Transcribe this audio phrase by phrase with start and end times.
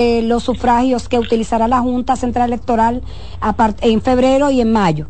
[0.00, 3.00] eh, los sufragios que utilizará la Junta Central Electoral
[3.80, 5.06] en febrero y en mayo?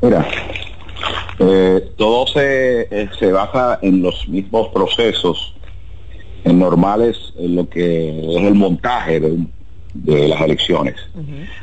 [0.00, 0.26] Mira,
[1.38, 5.54] eh, todo se, eh, se basa en los mismos procesos
[6.44, 10.94] en normales en lo que es el montaje de, las elecciones.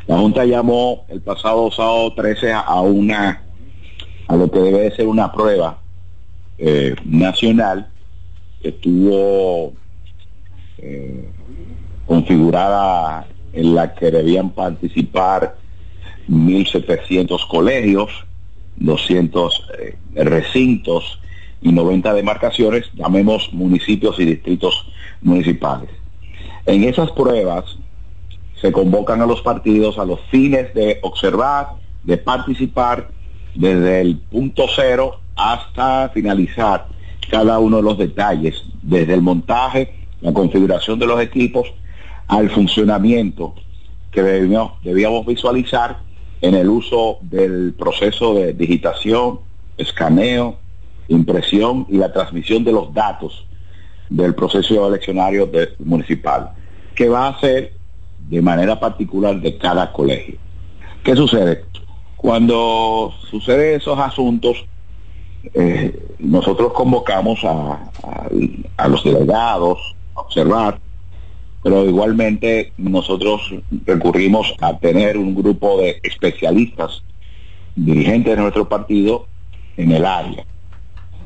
[0.05, 3.41] La Junta llamó el pasado sábado 13 a una
[4.27, 5.79] a lo que debe ser una prueba
[7.05, 7.89] nacional
[8.61, 9.73] que estuvo
[12.05, 15.55] configurada en la que debían participar
[16.29, 18.09] 1.700 colegios,
[18.77, 21.19] 200 eh, recintos
[21.61, 24.87] y 90 demarcaciones, llamemos municipios y distritos
[25.21, 25.89] municipales.
[26.65, 27.77] En esas pruebas
[28.59, 31.69] se convocan a los partidos a los fines de observar,
[32.03, 33.09] de participar
[33.55, 36.87] desde el punto cero hasta finalizar
[37.29, 41.73] cada uno de los detalles, desde el montaje, la configuración de los equipos,
[42.31, 43.53] al funcionamiento
[44.09, 45.99] que debíamos, visualizar
[46.39, 49.41] en el uso del proceso de digitación,
[49.77, 50.55] escaneo,
[51.09, 53.45] impresión y la transmisión de los datos
[54.09, 56.51] del proceso eleccionario municipal,
[56.95, 57.73] que va a ser
[58.29, 60.37] de manera particular de cada colegio.
[61.03, 61.65] ¿Qué sucede?
[62.15, 64.65] Cuando suceden esos asuntos,
[65.53, 69.79] eh, nosotros convocamos a los delegados
[70.15, 70.79] a observar
[71.63, 73.53] pero igualmente nosotros
[73.85, 77.03] recurrimos a tener un grupo de especialistas,
[77.75, 79.27] dirigentes de nuestro partido
[79.77, 80.45] en el área.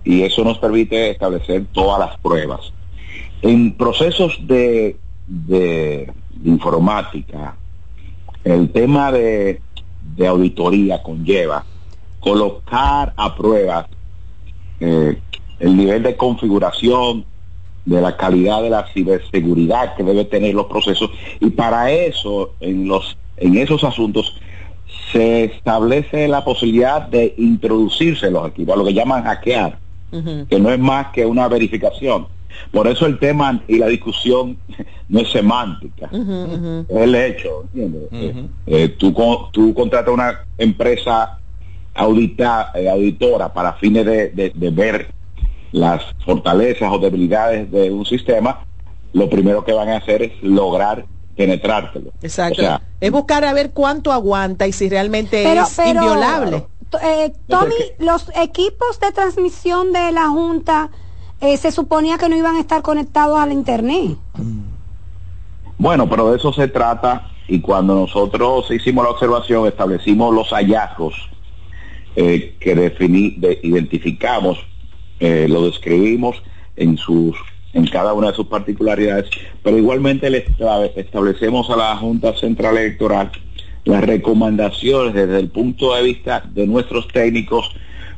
[0.03, 2.73] Y eso nos permite establecer todas las pruebas.
[3.41, 4.97] En procesos de,
[6.43, 7.55] informática,
[8.43, 9.61] el tema de,
[10.15, 11.65] de, auditoría conlleva
[12.19, 13.87] colocar a prueba
[14.79, 15.17] eh,
[15.59, 17.25] el nivel de configuración
[17.85, 21.11] de la calidad de la ciberseguridad que debe tener los procesos.
[21.39, 24.35] Y para eso en los en esos asuntos
[25.11, 29.77] se establece la posibilidad de introducirse los equipos, lo que llaman hackear,
[30.49, 32.27] que no es más que una verificación.
[32.71, 34.57] Por eso el tema y la discusión
[35.09, 37.65] no es semántica, es el hecho.
[37.75, 39.13] Eh, eh, tú,
[39.51, 41.37] tú contratas una empresa
[41.93, 45.13] audita, eh, auditora para fines de, de ver
[45.75, 48.65] las fortalezas o debilidades de un sistema,
[49.11, 51.05] lo primero que van a hacer es lograr
[51.35, 52.11] penetrártelo.
[52.21, 52.63] Exacto.
[53.01, 56.65] es buscar a ver cuánto aguanta y si realmente es inviolable.
[57.03, 60.91] Eh, Tommy, los equipos de transmisión de la Junta
[61.41, 64.17] eh, se suponía que no iban a estar conectados al Internet.
[65.77, 71.15] Bueno, pero de eso se trata y cuando nosotros hicimos la observación establecimos los hallazgos
[72.15, 74.57] eh, que definí, identificamos
[75.19, 76.41] eh, lo describimos
[76.75, 77.35] en sus
[77.73, 79.29] en cada una de sus particularidades,
[79.61, 80.45] pero igualmente le
[80.95, 83.31] establecemos a la Junta Central Electoral
[83.85, 87.69] las recomendaciones desde el punto de vista de nuestros técnicos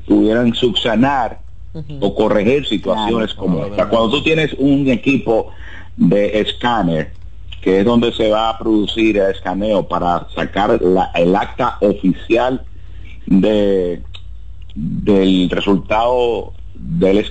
[0.08, 1.40] pudieran subsanar
[2.00, 3.88] o corregir situaciones como esta.
[3.90, 5.52] Cuando tú tienes un equipo
[5.96, 7.12] de escáner,
[7.62, 10.80] que es donde se va a producir el escaneo para sacar
[11.16, 12.64] el acta oficial
[13.26, 14.02] de
[14.74, 17.26] del resultado de,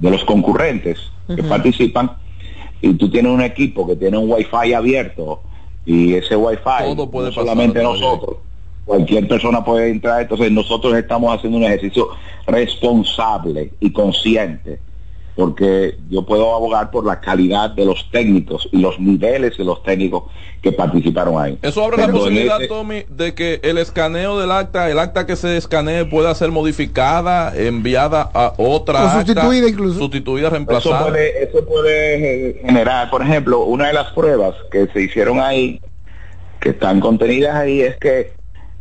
[0.00, 2.12] los concurrentes que participan
[2.80, 5.42] y tú tienes un equipo que tiene un wifi abierto
[5.84, 8.36] y ese wifi no puede solamente nosotros.
[8.84, 12.08] Cualquier persona puede entrar entonces nosotros estamos haciendo un ejercicio
[12.46, 14.78] responsable y consciente
[15.36, 19.82] porque yo puedo abogar por la calidad de los técnicos y los niveles de los
[19.82, 20.24] técnicos
[20.62, 21.58] que participaron ahí.
[21.60, 25.58] Eso abre la posibilidad, Tommy, de que el escaneo del acta, el acta que se
[25.58, 29.98] escanee pueda ser modificada, enviada a otra o sustituida incluso.
[29.98, 31.00] Sustituida, reemplazada.
[31.00, 35.82] Eso puede, eso puede generar, por ejemplo, una de las pruebas que se hicieron ahí,
[36.60, 38.32] que están contenidas ahí, es que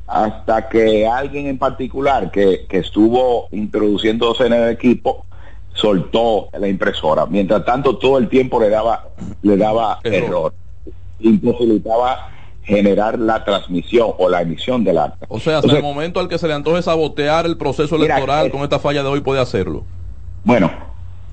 [0.08, 5.26] hasta que alguien en particular que, que estuvo introduciéndose en el equipo,
[5.76, 7.26] soltó la impresora.
[7.28, 9.10] Mientras tanto, todo el tiempo le daba,
[9.44, 10.54] le daba error.
[11.20, 12.32] Imposibilitaba
[12.64, 15.28] generar la transmisión o la emisión del acta.
[15.30, 18.62] O sea, hasta el momento al que se le antoje sabotear el proceso electoral con
[18.62, 19.84] esta falla de hoy puede hacerlo.
[20.44, 20.72] Bueno,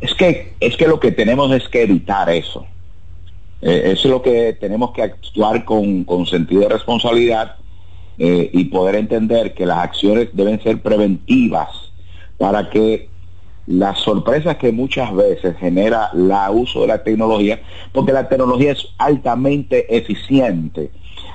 [0.01, 2.67] es que, es que lo que tenemos es que evitar eso.
[3.63, 7.57] Eh, eso es lo que tenemos que actuar con, con sentido de responsabilidad
[8.19, 11.69] eh, y poder entender que las acciones deben ser preventivas
[12.37, 13.09] para que
[13.67, 17.63] las sorpresas que muchas veces genera la uso de la tecnología,
[17.93, 20.91] porque la tecnología es altamente eficiente.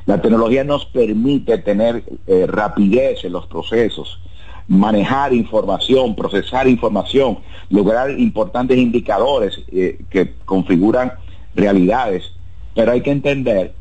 [0.06, 4.20] La tecnología nos permite tener eh, rapidez en los procesos,
[4.68, 7.40] manejar información, procesar información,
[7.70, 11.14] lograr importantes indicadores eh, que configuran
[11.56, 12.34] realidades,
[12.76, 13.74] pero hay que entender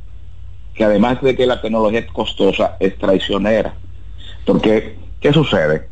[0.74, 3.74] que además de que la tecnología es costosa, es traicionera.
[4.44, 5.88] Porque, ¿qué sucede?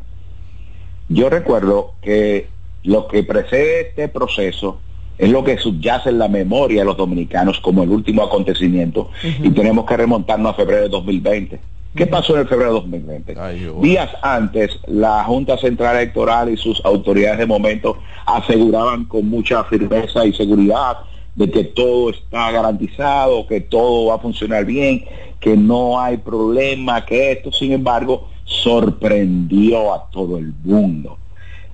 [1.09, 2.47] Yo recuerdo que
[2.83, 4.79] lo que precede este proceso
[5.17, 9.49] es lo que subyace en la memoria de los dominicanos como el último acontecimiento y
[9.51, 11.59] tenemos que remontarnos a febrero de 2020.
[11.95, 13.35] ¿Qué pasó en el febrero de 2020?
[13.81, 20.25] Días antes, la Junta Central Electoral y sus autoridades de momento aseguraban con mucha firmeza
[20.25, 20.97] y seguridad
[21.35, 25.05] de que todo está garantizado, que todo va a funcionar bien,
[25.39, 31.17] que no hay problema, que esto, sin embargo, sorprendió a todo el mundo.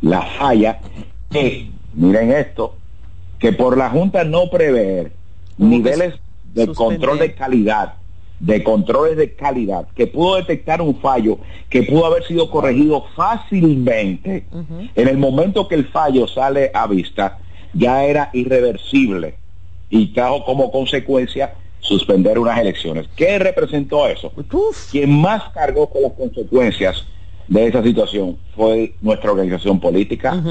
[0.02, 0.80] La falla
[1.32, 2.76] es, miren esto,
[3.38, 5.12] que por la Junta no prever
[5.58, 6.16] niveles
[6.54, 7.96] de control de calidad,
[8.40, 11.38] de controles de calidad, que pudo detectar un fallo
[11.70, 14.46] que pudo haber sido corregido fácilmente,
[14.96, 17.38] en el momento que el fallo sale a vista,
[17.74, 19.36] ya era irreversible
[19.90, 23.08] y trajo como consecuencia suspender unas elecciones.
[23.16, 24.32] ¿Qué representó eso?
[24.92, 27.06] Quien más cargó con las consecuencias
[27.48, 30.42] de esa situación fue nuestra organización política.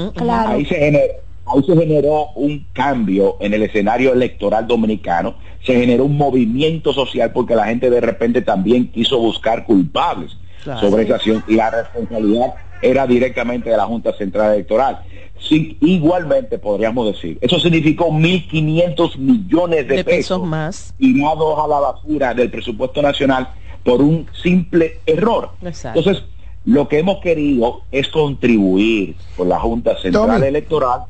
[0.51, 1.13] ahí, se generó,
[1.47, 7.31] ahí se generó un cambio en el escenario electoral dominicano, se generó un movimiento social
[7.31, 10.37] porque la gente de repente también quiso buscar culpables
[10.79, 11.43] sobre esa acción.
[11.47, 15.01] Y la responsabilidad era directamente de la Junta Central Electoral.
[15.39, 22.33] Sí, igualmente podríamos decir, eso significó 1.500 millones de, pesos, más tirados a la basura
[22.33, 23.49] del presupuesto nacional
[23.83, 25.49] por un simple error.
[25.61, 26.23] Entonces,
[26.65, 31.01] lo que hemos querido es contribuir con la Junta Central Electoral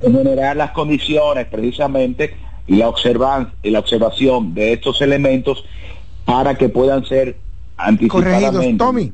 [0.00, 2.36] en generar las condiciones precisamente
[2.68, 5.64] y la, observan, y la observación de estos elementos
[6.24, 7.36] para que puedan ser
[7.76, 8.78] anticipadamente.
[8.78, 9.12] Tommy.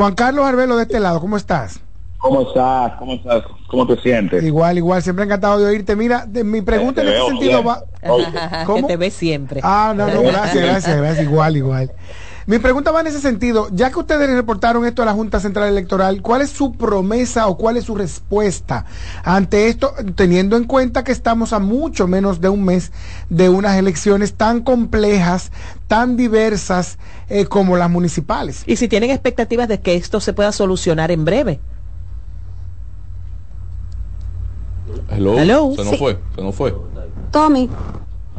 [0.00, 1.78] Juan Carlos Arbelo de este lado, ¿cómo estás?
[2.16, 2.92] ¿Cómo estás?
[2.98, 3.44] ¿Cómo estás?
[3.68, 4.42] ¿Cómo te sientes?
[4.42, 5.94] Igual, igual, siempre encantado de oírte.
[5.94, 7.84] Mira, de, mi pregunta en este sentido va...
[8.64, 8.76] ¿Cómo?
[8.80, 9.60] Que te ves siempre.
[9.62, 11.92] Ah, no, no, gracias, gracias, gracias, igual, igual.
[12.46, 15.68] Mi pregunta va en ese sentido, ya que ustedes reportaron esto a la Junta Central
[15.68, 18.86] Electoral, ¿cuál es su promesa o cuál es su respuesta
[19.22, 22.92] ante esto, teniendo en cuenta que estamos a mucho menos de un mes
[23.28, 25.52] de unas elecciones tan complejas,
[25.86, 26.98] tan diversas
[27.28, 28.62] eh, como las municipales?
[28.66, 31.60] Y si tienen expectativas de que esto se pueda solucionar en breve.
[35.10, 35.74] Hello.
[35.76, 36.74] Se nos fue, se nos fue.
[37.30, 37.68] Tommy.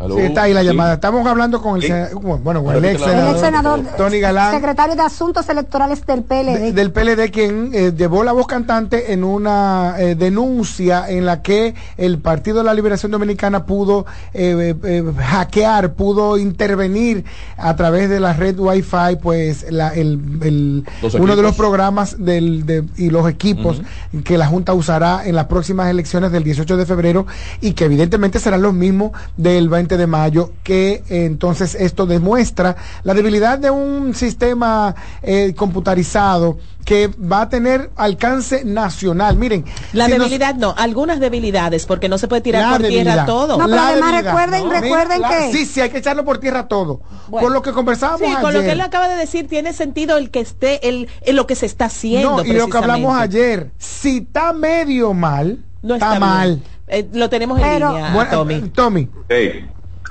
[0.07, 0.95] Sí, está ahí la llamada.
[0.95, 3.01] Estamos hablando con el, bueno, con el ex
[3.39, 6.73] senador, Tony Galán, secretario de Asuntos Electorales del PLD.
[6.73, 11.75] del PLD, quien eh, llevó la voz cantante en una eh, denuncia en la que
[11.97, 14.75] el Partido de la Liberación Dominicana pudo eh,
[15.17, 17.25] hackear, pudo intervenir
[17.57, 20.83] a través de la red Wi-Fi, pues la, el,
[21.19, 23.81] uno de los programas del, de, y los equipos
[24.23, 27.25] que la Junta usará en las próximas elecciones del 18 de febrero
[27.59, 33.13] y que evidentemente serán los mismos del 20 de mayo, que entonces esto demuestra la
[33.13, 39.37] debilidad de un sistema eh, computarizado que va a tener alcance nacional.
[39.37, 43.57] Miren, la debilidad no, algunas debilidades, porque no se puede tirar por tierra todo.
[43.57, 47.01] No, pero además recuerden, recuerden que sí, sí hay que echarlo por tierra todo.
[47.29, 50.31] por lo que conversábamos sí, con lo que él acaba de decir tiene sentido el
[50.31, 52.37] que esté el, en lo que se está haciendo.
[52.37, 56.61] No, y lo que hablamos ayer, si está medio mal, no está, mal.
[56.87, 58.53] Eh, lo tenemos en línea, Tommy.
[58.55, 59.09] Eh, Tommy.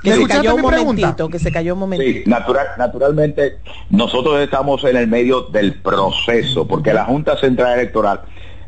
[0.01, 2.23] Que se cayó un momentito, que se cayó un momentito.
[2.23, 3.57] Sí, natural, naturalmente
[3.89, 8.21] nosotros estamos en el medio del proceso, porque la Junta Central Electoral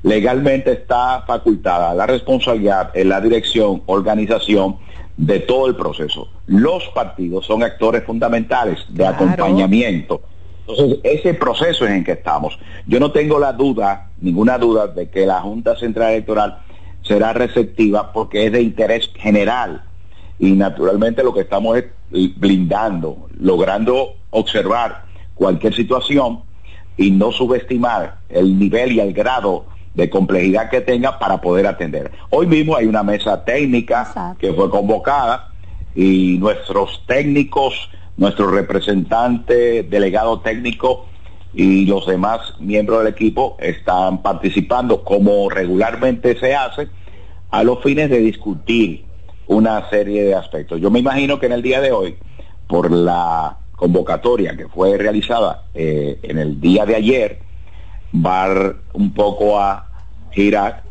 [0.03, 4.77] legalmente está facultada la responsabilidad en la dirección, organización
[5.17, 6.27] de todo el proceso.
[6.47, 10.21] Los partidos son actores fundamentales de acompañamiento.
[10.67, 12.57] Entonces, ese proceso es en que estamos.
[12.85, 16.59] Yo no tengo la duda, ninguna duda, de que la Junta Central Electoral
[17.01, 19.83] será receptiva porque es de interés general
[20.39, 21.85] y naturalmente lo que estamos es
[22.37, 26.41] blindando, logrando observar cualquier situación
[26.97, 32.11] y no subestimar el nivel y el grado de complejidad que tenga para poder atender.
[32.29, 35.49] Hoy mismo hay una mesa técnica que fue convocada
[35.95, 41.05] y nuestros técnicos, nuestro representante, delegado técnico
[41.53, 46.87] y los demás miembros del equipo están participando como regularmente se hace
[47.51, 49.05] a los fines de discutir
[49.47, 50.79] una serie de aspectos.
[50.79, 52.15] Yo me imagino que en el día de hoy,
[52.67, 57.39] por la convocatoria que fue realizada eh, en el día de ayer,
[58.13, 59.89] va un poco a
[60.31, 60.83] girar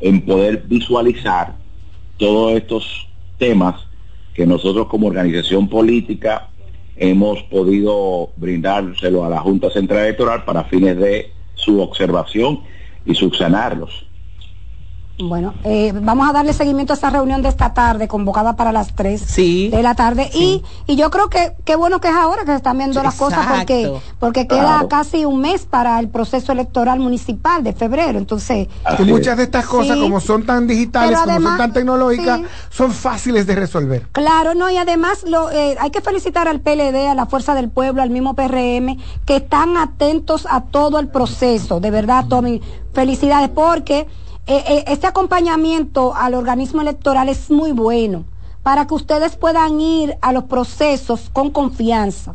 [0.00, 1.54] en poder visualizar
[2.16, 3.74] todos estos temas
[4.34, 6.48] que nosotros como organización política
[6.96, 12.60] hemos podido brindárselo a la Junta Central Electoral para fines de su observación
[13.04, 14.06] y subsanarlos.
[15.22, 18.94] Bueno, eh, vamos a darle seguimiento a esta reunión de esta tarde, convocada para las
[18.94, 20.30] 3 de la tarde.
[20.34, 23.14] Y, y yo creo que qué bueno que es ahora que se están viendo las
[23.14, 28.18] cosas porque, porque queda casi un mes para el proceso electoral municipal de febrero.
[28.18, 32.92] Entonces, y muchas de estas cosas, como son tan digitales, como son tan tecnológicas, son
[32.92, 34.08] fáciles de resolver.
[34.12, 37.68] Claro, no, y además lo, eh, hay que felicitar al PLD, a la Fuerza del
[37.68, 38.96] Pueblo, al mismo PRM,
[39.26, 41.80] que están atentos a todo el proceso.
[41.80, 42.60] De verdad, Tommy,
[42.92, 44.06] felicidades, porque
[44.46, 48.24] eh, eh, este acompañamiento al organismo electoral es muy bueno
[48.62, 52.34] para que ustedes puedan ir a los procesos con confianza.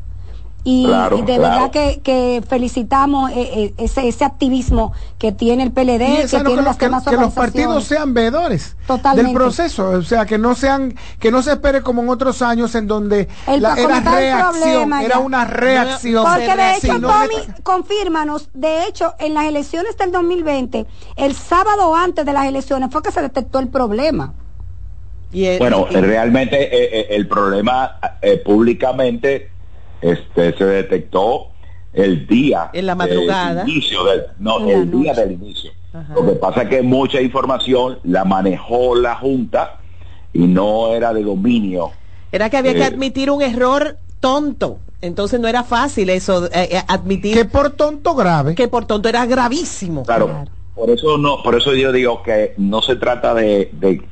[0.68, 6.62] Y, de verdad que, felicitamos eh, ese, ese activismo que tiene el PLD, que tiene
[6.64, 8.76] los, que, los partidos sean veedores
[9.16, 12.74] del proceso, o sea, que no sean, que no se espere como en otros años
[12.74, 16.26] en donde la, era reacción, era una reacción.
[16.26, 22.26] Porque de hecho, Tommy, confírmanos, de hecho, en las elecciones del 2020, el sábado antes
[22.26, 24.34] de las elecciones fue que se detectó el problema.
[25.60, 28.00] bueno, realmente eh, eh, el problema
[28.44, 29.52] públicamente
[30.06, 31.48] este, se detectó
[31.94, 33.64] el día en la madrugada.
[33.64, 35.72] del inicio del, no el día del inicio.
[36.14, 39.80] Lo que pasa es que mucha información la manejó la junta
[40.34, 41.92] y no era de dominio.
[42.32, 44.80] Era que había que eh, admitir un error tonto.
[45.02, 48.56] Entonces no era fácil eso eh, eh, admitir que por tonto grave.
[48.56, 50.04] que por tonto era gravísimo.
[50.04, 50.46] Claro,
[50.76, 54.04] por eso no por eso yo digo que no se trata de de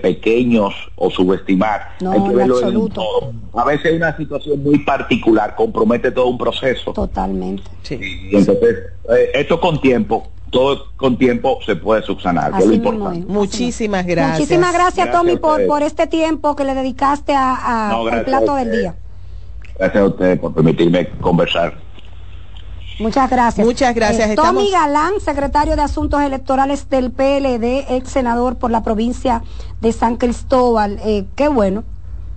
[0.00, 1.92] pequeños o subestimar.
[2.00, 3.32] hay que verlo en todo.
[3.54, 6.92] A veces una situación muy particular compromete todo un proceso.
[6.92, 7.64] Totalmente.
[7.90, 8.76] Y, entonces,
[9.10, 12.52] eh, esto con tiempo, todo con tiempo se puede subsanar.
[13.26, 14.38] Muchísimas gracias.
[14.38, 18.94] Muchísimas gracias, Tommy, por, por este tiempo que le dedicaste a, al plato del día.
[19.78, 21.87] Gracias a ustedes por permitirme conversar.
[22.98, 23.66] Muchas gracias.
[23.66, 24.30] Muchas gracias.
[24.30, 29.42] Eh, Tommy Galán, secretario de Asuntos Electorales del PLD, ex senador por la provincia
[29.80, 30.98] de San Cristóbal.
[31.04, 31.84] Eh, qué bueno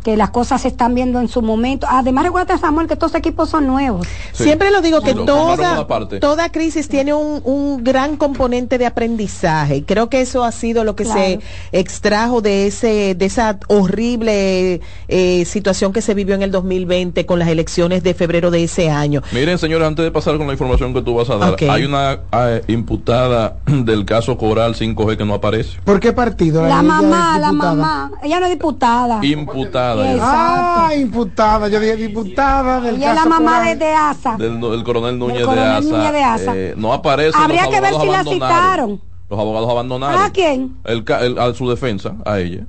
[0.04, 1.88] que las cosas se están viendo en su momento.
[1.90, 4.08] Además, recuerda, Samuel, que estos equipos son nuevos.
[4.34, 5.86] Siempre lo digo que toda,
[6.20, 9.84] toda crisis tiene un, un, gran componente de aprendizaje.
[9.84, 11.40] Creo que eso ha sido lo que se
[11.72, 17.40] extrajo de ese de esa horrible eh, situación que se vivió en el 2020 con
[17.40, 19.22] las elecciones de febrero de ese año.
[19.32, 22.20] Miren, señores, antes de pasar con la información que tú vas a dar, hay una
[22.32, 25.80] eh, imputada del caso Coral 5G que no aparece.
[25.84, 26.68] ¿Por qué partido?
[26.68, 28.12] La, mamá, la mamá.
[28.24, 29.24] Ella no es diputada.
[29.24, 29.91] Imputada
[30.22, 31.68] Ah, imputada.
[31.68, 34.38] Yo dije diputada del Y es la mamá de, de, ASA.
[34.38, 36.56] Del, coronel Núñez de ASA.
[36.56, 37.38] Eh, no aparece.
[37.38, 39.02] Habría que ver si la citaron.
[39.30, 40.22] Los abogados abandonaron.
[40.22, 40.78] ¿A quién?
[40.84, 41.06] El,
[41.40, 42.66] a su defensa, a ella.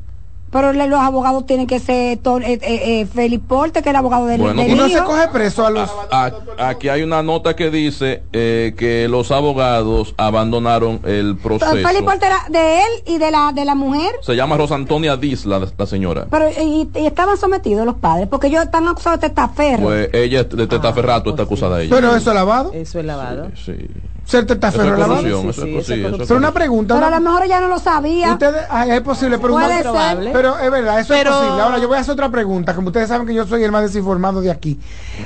[0.52, 4.26] Pero los abogados tienen que ser eh, eh, eh, Felipe Porte, que es el abogado
[4.26, 5.90] del, bueno, Y no se coge preso a los...
[6.58, 11.72] aquí hay una nota que dice eh, que los abogados abandonaron el proceso.
[11.72, 14.12] Felipe Porte era de él y de la de la mujer.
[14.20, 16.26] Se llama Rosa Antonia Diz, la, señora.
[16.30, 19.84] Pero y, estaban sometidos los padres, porque ellos están acusados de testaferro.
[19.84, 21.94] Pues ella de testaferrato está acusada ella.
[21.94, 22.72] Pero eso es lavado.
[22.74, 23.48] Eso es lavado.
[23.56, 23.88] sí.
[24.32, 26.94] Ser testaferro es Pero una pregunta.
[26.94, 28.32] Pero a lo mejor ella no lo sabía.
[28.32, 29.82] Ustedes, es posible, pero, Puede
[30.32, 31.60] pero es verdad, eso es posible.
[31.60, 33.82] Ahora yo voy a hacer otra pregunta, como ustedes saben que yo soy el más
[33.82, 34.80] desinformado de aquí.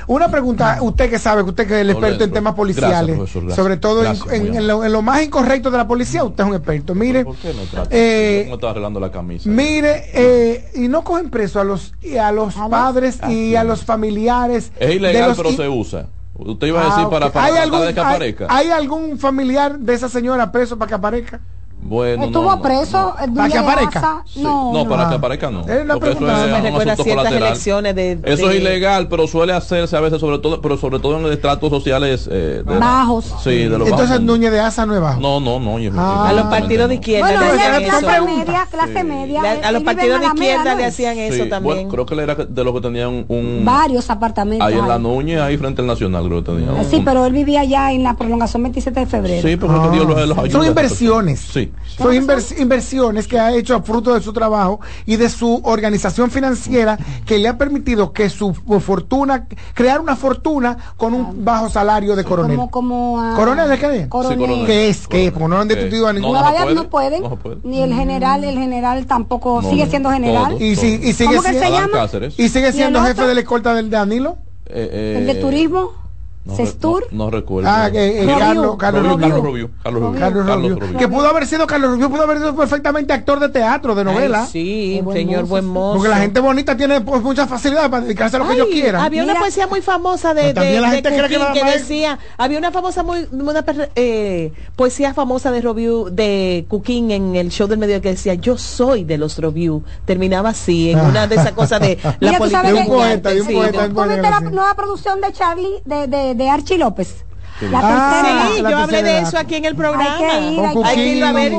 [0.08, 4.02] Una pregunta, usted que sabe, usted que es el experto en temas policiales, sobre todo
[4.32, 6.96] en, lo, más incorrecto de la policía, usted es un experto.
[6.96, 9.48] Mire, ¿Por qué no eh, arreglando la camisa?
[9.48, 14.72] Mire, eh, y no cogen preso a los a los padres y a los familiares.
[14.80, 16.06] Es ilegal, pero se usa.
[16.38, 18.46] Usted iba a decir ah, para, para ¿Hay algún, que aparezca.
[18.50, 21.40] ¿Hay algún familiar de esa señora preso para que aparezca?
[21.86, 24.24] Bueno, estuvo preso para que aparezca.
[24.36, 25.60] No, no, para que aparezca no.
[25.60, 30.20] Es eso me recuerda ciertas elecciones de, Eso es ilegal, pero suele hacerse a veces
[30.20, 33.34] sobre todo, pero sobre todo en estratos sociales eh, bajos.
[33.42, 35.20] Sí, de los Entonces Núñez de Asa no es bajo.
[35.20, 35.76] No, no, no.
[35.96, 36.28] Ah.
[36.28, 39.42] a los partidos de izquierda bueno, le hacían clase media, clase media.
[39.62, 41.88] a los partidos de izquierda le hacían eso también.
[41.88, 44.66] creo que él era de los que tenían un varios apartamentos.
[44.66, 46.84] Ahí en la Núñez, ahí frente al Nacional creo que tenía.
[46.84, 49.46] Sí, pero él vivía allá en la prolongación 27 de febrero.
[49.46, 50.50] Sí, porque Dios los ayuda.
[50.50, 51.40] Son inversiones.
[51.40, 51.72] Sí.
[51.84, 56.30] Son inversiones inversiones que ha hecho a fruto de su trabajo y de su organización
[56.30, 62.16] financiera que le ha permitido que su fortuna, crear una fortuna con un bajo salario
[62.16, 62.58] de coronel.
[62.70, 64.08] Como, ¿Coronel de qué?
[64.08, 64.66] Coronel.
[64.66, 65.06] ¿Qué es?
[65.08, 65.30] ¿Qué?
[65.32, 66.34] Porque no han destituido a ningún.
[66.34, 67.22] No, pueden.
[67.62, 70.60] Ni el general, el general tampoco sigue siendo general.
[70.60, 72.08] y, si, y sigue ¿Cómo que se llama?
[72.36, 74.36] Y sigue siendo jefe de la escolta del Danilo.
[74.66, 76.05] Eh, ¿El de turismo?
[76.54, 77.06] Sestur.
[77.10, 77.68] No, recuerdo.
[77.68, 79.02] Ah, que, eh, Carlos, Carlos
[79.42, 79.70] Rubio.
[79.82, 80.78] Carlos Rubio.
[80.98, 84.46] Que pudo haber sido Carlos Rubio, pudo haber sido perfectamente actor de teatro, de novela.
[84.46, 85.98] sí, señor buen mozo.
[85.98, 89.02] Porque la gente bonita tiene pues, mucha facilidad para dedicarse a lo que ellos quieran.
[89.02, 93.02] Había una poesía muy famosa de, de, la gente que, que, decía, había una famosa
[93.02, 98.10] muy una eh, poesía famosa de Rubio de Cooking en el show del medio que
[98.10, 102.38] decía, "Yo soy de los Rubio." Terminaba así en una de esas cosas de la
[102.38, 102.62] política.
[102.66, 107.26] Un poeta, un poeta, la nueva producción de Charlie de, de, Archie López?
[107.60, 110.04] La ah, sí, yo hablé de eso aquí en el programa.
[110.04, 111.52] Hay que ir, hay, que ir a ver.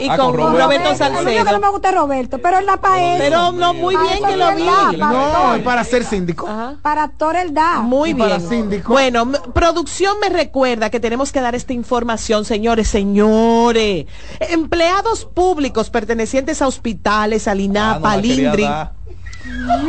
[0.00, 1.44] Y ah, con, Roberto, Salcedo.
[1.44, 4.54] que no me gusta Roberto, pero él da para Pero no, muy bien que lo
[4.54, 4.64] vi.
[4.96, 6.48] No, para ser síndico.
[6.80, 7.80] Para actor él da.
[7.80, 8.26] Muy bien.
[8.26, 8.94] Para síndico.
[8.94, 14.06] Bueno, producción me recuerda que tenemos que dar esta información, señores, señores.
[14.40, 18.66] Empleados públicos pertenecientes a hospitales, al INAPA, al INDRI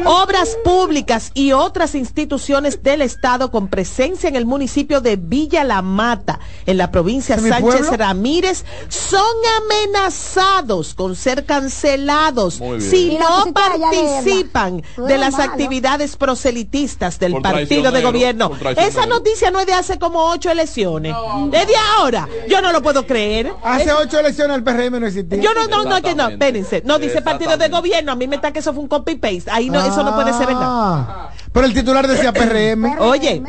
[0.05, 5.81] Obras públicas y otras instituciones del Estado con presencia en el municipio de Villa La
[5.81, 9.21] Mata, en la provincia Sánchez Ramírez, son
[9.63, 18.51] amenazados con ser cancelados si no participan de las actividades proselitistas del partido de gobierno.
[18.77, 21.15] Esa noticia no es de hace como ocho elecciones.
[21.49, 23.51] Desde ahora, yo no lo puedo creer.
[23.63, 25.41] Hace ocho elecciones el PRM no existía.
[25.41, 26.83] Yo no, no, no, que no, espérense.
[26.85, 29.64] No dice partido de gobierno, a mí me está que eso fue un copy-paste ahí
[29.69, 30.63] no, eso no puede ser verdad.
[30.63, 31.31] Ah.
[31.55, 32.97] Pero el titular decía PRM.
[32.99, 33.41] Oye.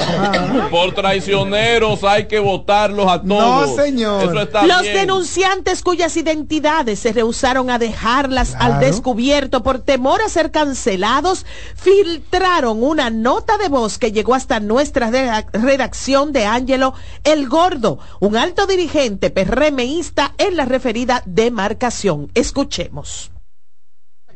[0.00, 0.68] Ah.
[0.72, 3.68] Por traicioneros hay que votarlos a todos.
[3.68, 4.34] No, señor.
[4.34, 11.46] Los denunciantes cuyas identidades se rehusaron a dejarlas al descubierto por temor a ser cancelados,
[11.76, 15.08] filtraron una nota de voz que llegó hasta nuestra
[15.52, 22.32] redacción de Ángelo El Gordo, un alto dirigente PRMista en la referida demarcación.
[22.34, 23.35] Escuchemos que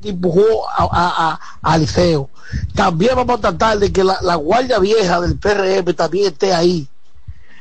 [0.08, 2.30] empujó a, a, Liceo.
[2.74, 6.88] También vamos a tratar de que la, guardia vieja del PRM también esté ahí.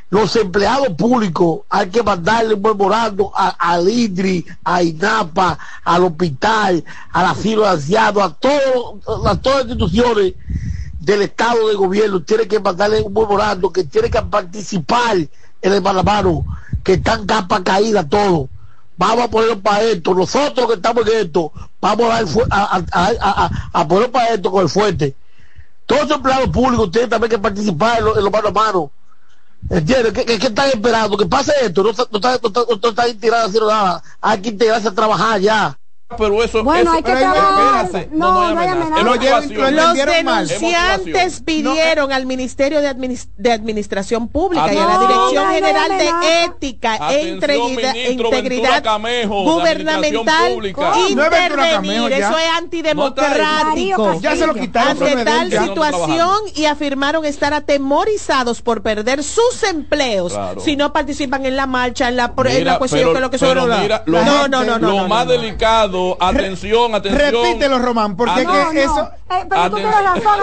[0.10, 7.26] Los empleados públicos hay que mandarle un memorando al IDRI, a INAPA, al hospital, al
[7.28, 10.34] asilo de a, todos, a todas las instituciones
[11.00, 12.24] del Estado de gobierno.
[12.24, 15.18] Tiene que mandarle un memorando que tiene que participar
[15.62, 16.44] en el malamaro,
[16.84, 18.50] que están capa caída todo
[19.00, 22.12] vamos a ponerlo para esto, nosotros que estamos en esto, vamos
[22.52, 22.84] a,
[23.72, 25.16] a, ponerlo para esto con el fuerte.
[25.86, 28.92] Todos los empleados públicos tienen también que participar en, los mano a mano.
[29.70, 30.12] ¿Entiendes?
[30.12, 31.16] ¿Qué, qué, están esperando?
[31.16, 34.04] Que pase esto, no, no, no, no, están integrados haciendo nada.
[34.20, 35.80] Hay que integrarse a trabajar ya
[36.18, 39.04] pero eso, bueno, hay que no, no, hay amenaza.
[39.04, 47.12] Los denunciantes pidieron al Ministerio de, Administración Pública y a la Dirección General de Ética
[47.12, 48.84] e Integridad,
[49.28, 50.54] Gubernamental
[51.10, 52.12] intervenir.
[52.12, 54.20] Eso es antidemocrático.
[54.20, 54.90] Ya se lo quitaron.
[54.90, 61.56] Ante tal situación y afirmaron estar atemorizados por perder sus empleos si no participan en
[61.56, 63.58] la marcha, en la, en la cuestión que lo que son.
[64.08, 64.80] No, no, no, no.
[64.80, 67.32] Lo más delicado atención, atención.
[67.32, 69.12] Repítelo, Román, porque ah, que eso.
[69.32, 70.40] Eh, pero tú tienes razón,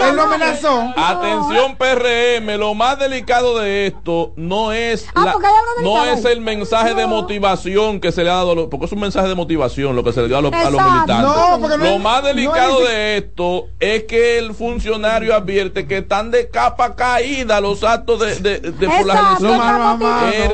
[0.00, 0.94] él no amenazó.
[0.96, 5.34] Atención, PRM, lo más delicado de esto no es, ah,
[5.82, 9.28] no es el mensaje de motivación que se le ha dado, porque es un mensaje
[9.28, 11.78] de motivación lo que se le dio a, los, militantes.
[11.78, 17.60] lo más delicado de esto es que el funcionario advierte que están de capa caída
[17.60, 19.36] los actos de, de, de por la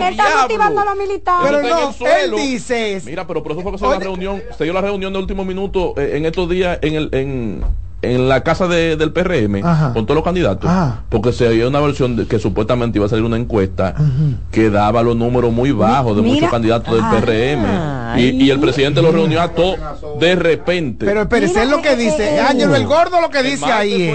[0.08, 1.50] Está motivando a los militares.
[1.50, 3.00] Pero no, él dice.
[3.04, 5.18] Mira, pero por eso fue que se dio la reunión, se dio la reunión de
[5.18, 7.67] último minuto eh, en estos días en el en
[8.02, 9.60] en la casa de, del PRM
[9.92, 10.70] con todos los candidatos,
[11.08, 13.94] porque se había una versión de que supuestamente iba a salir una encuesta
[14.50, 19.12] que daba los números muy bajos de muchos candidatos del PRM y, el presidente lo
[19.12, 19.78] reunió a todos
[20.18, 21.04] de repente.
[21.04, 24.14] Pero espérese, es lo que dice, Ángel el Gordo lo que dice ahí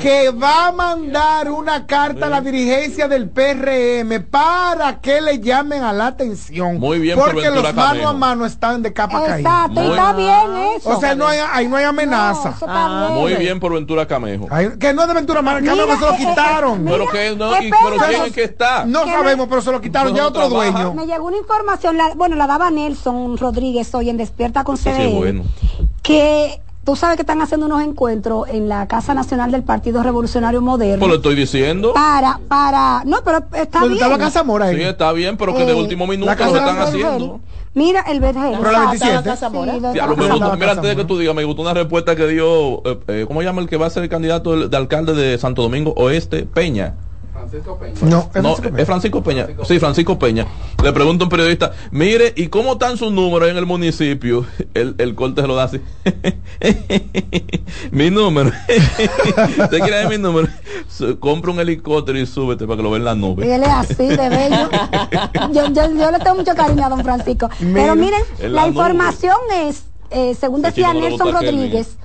[0.00, 5.82] que va a mandar una carta a la dirigencia del PRM para que le llamen
[5.82, 6.78] a la atención.
[6.78, 9.68] Muy bien, porque los mano a mano están de capa caída.
[9.68, 10.90] está bien eso.
[10.90, 12.54] O sea, no hay, ahí no hay amenaza.
[13.10, 14.48] Muy bien por Ventura Camejo.
[14.78, 16.84] que no es de Ventura Camejo, se lo quitaron.
[16.84, 18.84] pero que no, pero quién es que está.
[18.84, 20.94] No sabemos, pero se lo quitaron ya otro dueño.
[20.94, 25.42] Me llegó una información, bueno, la daba Nelson Rodríguez hoy en Despierta con CDN,
[26.02, 30.62] que Tú sabes que están haciendo unos encuentros en la Casa Nacional del Partido Revolucionario
[30.62, 31.00] Moderno.
[31.00, 31.92] Pues lo estoy diciendo.
[31.92, 33.94] Para, para, no, pero está bien.
[33.94, 36.78] Está la Casa Mora Sí, está bien, pero que de eh, último minuto lo están
[36.78, 37.40] haciendo.
[37.74, 38.54] Mira, el Vergel.
[38.56, 39.36] Pero la 27.
[39.36, 42.28] Sí, a lo mejor, mira, antes de que tú digas, me gustó una respuesta que
[42.28, 45.38] dio, eh, eh, ¿cómo llama el que va a ser el candidato de, alcalde de
[45.38, 46.44] Santo Domingo Oeste?
[46.44, 46.94] Peña.
[47.46, 47.94] Francisco Peña.
[48.02, 48.30] No,
[48.76, 49.46] es, Francisco Peña.
[49.64, 50.46] Sí, Francisco Peña.
[50.82, 54.46] Le pregunta un periodista, mire, ¿y cómo están sus números en el municipio?
[54.74, 55.80] El, el corte se lo da así.
[57.90, 58.50] mi número.
[59.58, 60.48] ¿Usted quiere ver mi número?
[61.20, 63.46] Compra un helicóptero y súbete para que lo vean la nube.
[63.46, 64.68] Y él es así de bello.
[65.52, 67.48] yo, yo, le tengo mucho cariño a don Francisco.
[67.58, 71.96] Pero miren, la, información es, eh, según decía Nelson Rodríguez,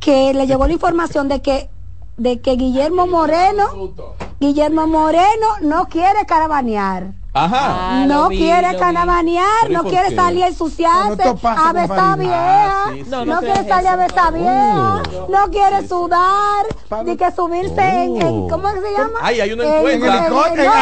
[0.00, 1.68] que le llegó la información de que
[2.16, 3.92] de que Guillermo Moreno,
[4.38, 7.14] Guillermo Moreno no quiere caravanear.
[7.32, 8.02] Ajá.
[8.02, 13.68] Ah, no quiere caravanear, no quiere salir a ensuciarse, a besar vieja, ah, no, quiere
[13.68, 16.64] salir a besar vieja, no quiere sudar,
[17.04, 18.48] ni que subirse en, oh.
[18.48, 19.18] ¿cómo se llama?
[19.20, 20.28] Ay, hay una encuesta.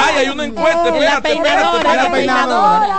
[0.07, 2.25] Ay, hay una encuesta, espérate, espérate,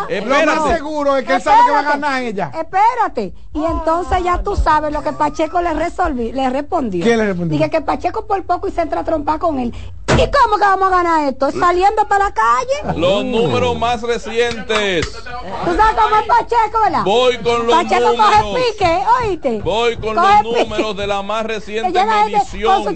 [0.10, 0.26] espérate.
[0.26, 2.52] Lo más seguro es que él sabe que va a ganar ella.
[2.54, 3.34] Espérate.
[3.54, 7.06] Y entonces ya tú sabes lo que Pacheco le resolví, le respondió.
[7.06, 7.58] ¿Qué le respondió?
[7.58, 9.74] Dije que Pacheco por poco y se entra a trompar con él.
[10.18, 11.52] ¿Y cómo que vamos a ganar esto?
[11.52, 13.00] ¿Saliendo para la calle?
[13.00, 15.12] Los números más recientes.
[15.12, 17.04] ¿Tú sabes cómo es Pacheco, verdad?
[17.04, 18.42] Voy con los Pacheco números.
[18.42, 19.62] coge pique, oíste.
[19.62, 22.86] Voy con los números de la más reciente medición.